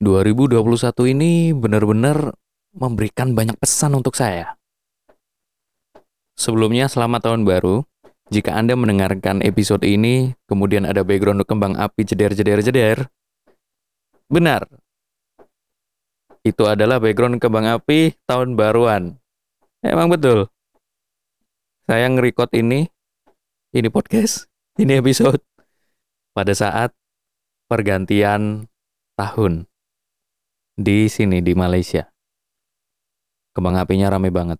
[0.00, 2.32] 2021 ini benar-benar
[2.72, 4.56] memberikan banyak pesan untuk saya.
[6.40, 7.84] Sebelumnya, selamat tahun baru.
[8.32, 13.12] Jika Anda mendengarkan episode ini, kemudian ada background kembang api jeder-jeder-jeder,
[14.32, 14.64] benar.
[16.40, 19.20] Itu adalah background kembang api tahun baruan.
[19.84, 20.48] Emang betul.
[21.84, 22.88] Saya nge-record ini,
[23.76, 24.48] ini podcast,
[24.80, 25.44] ini episode,
[26.32, 26.96] pada saat
[27.68, 28.64] pergantian
[29.20, 29.69] tahun
[30.80, 32.08] di sini di Malaysia.
[33.52, 34.56] Kembang apinya rame banget.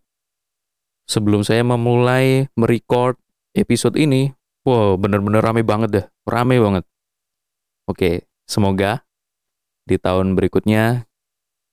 [1.09, 3.17] Sebelum saya memulai merecord
[3.57, 4.29] episode ini,
[4.69, 6.85] wow bener-bener rame banget deh, rame banget.
[7.89, 9.03] Oke, semoga
[9.89, 11.09] di tahun berikutnya,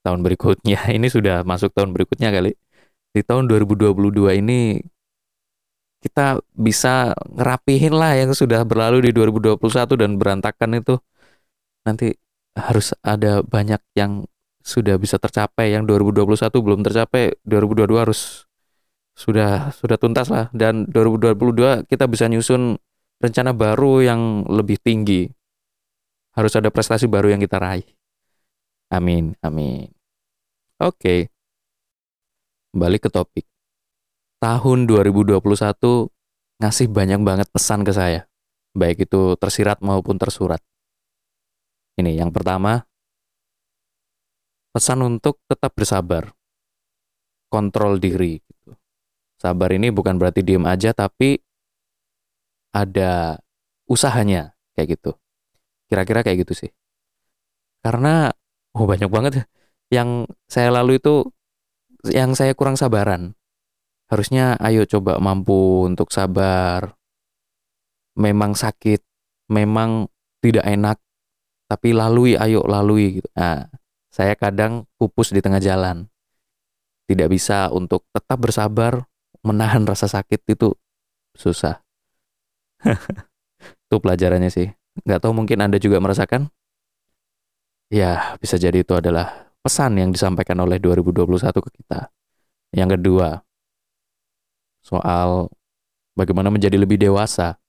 [0.07, 2.55] tahun berikutnya ini sudah masuk tahun berikutnya kali.
[3.11, 4.79] Di tahun 2022 ini
[5.97, 9.57] kita bisa ngerapihin lah yang sudah berlalu di 2021
[9.97, 10.95] dan berantakan itu
[11.81, 12.13] nanti
[12.53, 14.25] harus ada banyak yang
[14.67, 16.27] sudah bisa tercapai yang 2021
[16.59, 18.44] belum tercapai 2022 harus
[19.16, 20.52] sudah sudah tuntas lah.
[20.52, 22.75] Dan 2022 kita bisa nyusun
[23.23, 25.31] rencana baru yang lebih tinggi.
[26.36, 27.88] Harus ada prestasi baru yang kita raih.
[28.91, 29.88] Amin amin.
[30.84, 31.31] Oke.
[32.75, 33.47] Balik ke topik.
[34.44, 35.39] Tahun 2021
[36.59, 38.28] ngasih banyak banget pesan ke saya.
[38.75, 40.59] Baik itu tersirat maupun tersurat.
[41.97, 42.86] Ini yang pertama
[44.78, 46.30] pesan untuk tetap bersabar,
[47.50, 48.38] kontrol diri.
[48.38, 48.78] Gitu.
[49.42, 51.42] Sabar ini bukan berarti diem aja, tapi
[52.78, 53.42] ada
[53.89, 55.17] usahanya kayak gitu.
[55.89, 56.69] Kira-kira kayak gitu sih.
[57.81, 58.30] Karena
[58.78, 59.45] oh banyak banget ya
[59.89, 61.25] yang saya lalu itu
[62.06, 63.34] yang saya kurang sabaran.
[64.08, 66.94] Harusnya ayo coba mampu untuk sabar.
[68.14, 69.02] Memang sakit,
[69.50, 70.09] memang
[70.41, 70.97] tidak enak,
[71.69, 73.30] tapi lalui ayo lalui gitu.
[73.38, 73.67] Nah,
[74.17, 76.09] saya kadang pupus di tengah jalan.
[77.05, 79.05] Tidak bisa untuk tetap bersabar,
[79.45, 80.73] menahan rasa sakit itu
[81.38, 81.85] susah.
[83.85, 84.73] itu pelajarannya sih.
[85.06, 86.50] Nggak tahu mungkin Anda juga merasakan?
[87.94, 92.09] Ya, bisa jadi itu adalah pesan yang disampaikan oleh 2021 ke kita.
[92.73, 93.45] Yang kedua,
[94.81, 95.53] soal
[96.17, 97.61] bagaimana menjadi lebih dewasa.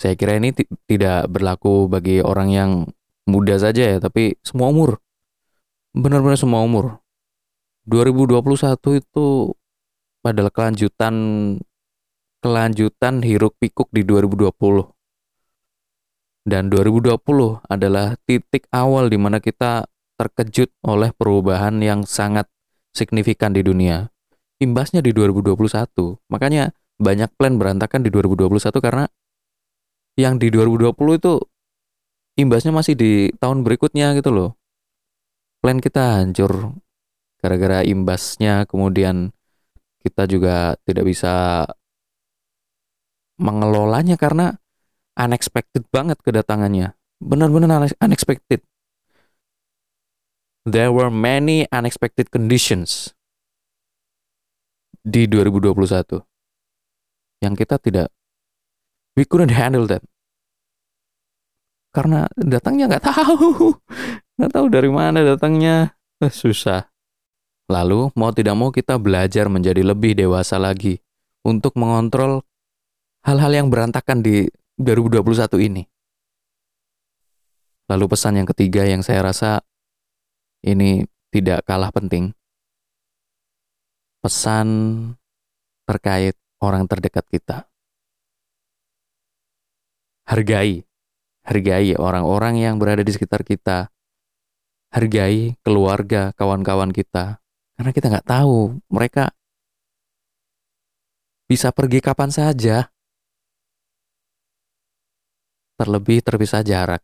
[0.00, 0.56] Saya kira ini
[0.88, 2.70] tidak berlaku bagi orang yang
[3.30, 4.98] muda saja ya, tapi semua umur.
[5.94, 6.98] Benar-benar semua umur.
[7.86, 9.54] 2021 itu
[10.26, 11.14] adalah kelanjutan
[12.40, 14.90] kelanjutan hiruk pikuk di 2020.
[16.44, 19.84] Dan 2020 adalah titik awal di mana kita
[20.16, 22.48] terkejut oleh perubahan yang sangat
[22.96, 24.08] signifikan di dunia.
[24.60, 26.20] Imbasnya di 2021.
[26.32, 29.04] Makanya banyak plan berantakan di 2021 karena
[30.20, 31.40] yang di 2020 itu
[32.40, 34.50] imbasnya masih di tahun berikutnya gitu loh.
[35.60, 36.74] Plan kita hancur
[37.40, 39.32] gara-gara imbasnya kemudian
[40.00, 41.64] kita juga tidak bisa
[43.40, 44.56] mengelolanya karena
[45.16, 46.96] unexpected banget kedatangannya.
[47.20, 48.64] Benar-benar unexpected.
[50.64, 53.12] There were many unexpected conditions
[55.00, 56.20] di 2021
[57.40, 58.12] yang kita tidak
[59.16, 60.04] we couldn't handle that
[61.90, 63.74] karena datangnya nggak tahu.
[64.40, 65.92] Nggak tahu dari mana datangnya.
[66.24, 66.88] Eh, susah.
[67.68, 70.96] Lalu mau tidak mau kita belajar menjadi lebih dewasa lagi
[71.44, 72.40] untuk mengontrol
[73.20, 74.48] hal-hal yang berantakan di
[74.80, 75.82] 2021 ini.
[77.92, 79.60] Lalu pesan yang ketiga yang saya rasa
[80.64, 82.32] ini tidak kalah penting.
[84.24, 84.68] Pesan
[85.84, 86.32] terkait
[86.64, 87.68] orang terdekat kita.
[90.24, 90.89] Hargai
[91.46, 93.88] Hargai orang-orang yang berada di sekitar kita.
[94.90, 97.40] Hargai keluarga, kawan-kawan kita.
[97.78, 99.32] Karena kita nggak tahu mereka
[101.48, 102.90] bisa pergi kapan saja.
[105.80, 107.00] Terlebih terpisah jarak.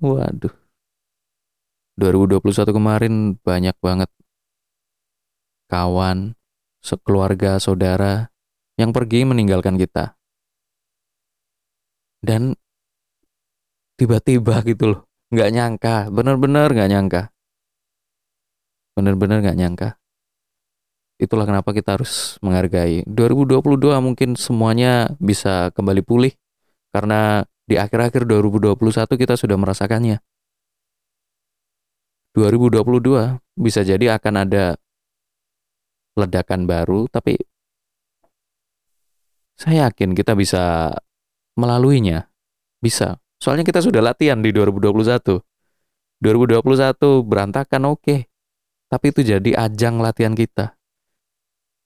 [0.00, 0.54] Waduh.
[2.00, 4.08] 2021 kemarin banyak banget
[5.72, 6.36] kawan,
[6.84, 8.28] sekeluarga, saudara
[8.76, 10.20] yang pergi meninggalkan kita.
[12.20, 12.52] Dan
[13.96, 15.00] tiba-tiba gitu loh.
[15.32, 15.96] Nggak nyangka.
[16.12, 17.22] Bener-bener nggak nyangka.
[18.92, 19.88] Bener-bener nggak nyangka.
[21.22, 23.06] Itulah kenapa kita harus menghargai.
[23.06, 23.62] 2022
[24.02, 26.34] mungkin semuanya bisa kembali pulih
[26.90, 28.74] karena di akhir-akhir 2021
[29.16, 30.18] kita sudah merasakannya.
[32.34, 34.74] 2022 bisa jadi akan ada
[36.16, 37.36] ledakan baru tapi
[39.56, 40.90] saya yakin kita bisa
[41.54, 42.26] melaluinya.
[42.82, 45.42] Bisa Soalnya kita sudah latihan di 2021.
[46.22, 47.98] 2021 berantakan oke.
[47.98, 48.20] Okay.
[48.86, 50.78] Tapi itu jadi ajang latihan kita.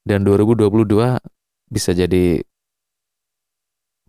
[0.04, 1.16] Dan 2022
[1.72, 2.44] bisa jadi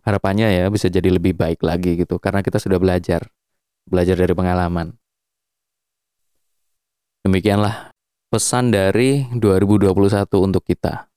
[0.04, 3.32] harapannya ya bisa jadi lebih baik lagi gitu karena kita sudah belajar.
[3.88, 4.92] Belajar dari pengalaman.
[7.24, 7.96] Demikianlah
[8.28, 9.96] pesan dari 2021
[10.44, 11.08] untuk kita.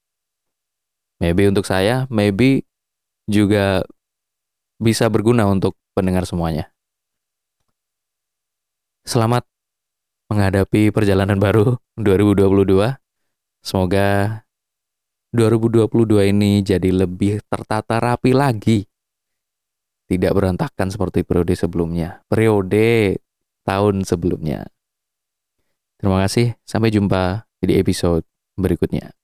[1.20, 2.64] Maybe untuk saya, maybe
[3.28, 3.84] juga
[4.82, 6.74] bisa berguna untuk pendengar semuanya.
[9.06, 9.46] Selamat
[10.26, 12.98] menghadapi perjalanan baru 2022.
[13.62, 14.42] Semoga
[15.30, 18.90] 2022 ini jadi lebih tertata rapi lagi.
[20.10, 22.20] Tidak berantakan seperti periode sebelumnya.
[22.26, 23.16] Periode
[23.62, 24.66] tahun sebelumnya.
[25.96, 28.26] Terima kasih, sampai jumpa di episode
[28.58, 29.14] berikutnya.